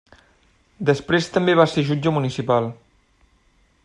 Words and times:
Després 0.89 1.29
també 1.35 1.55
va 1.59 1.67
ser 1.73 1.83
jutge 1.91 2.15
municipal. 2.19 2.71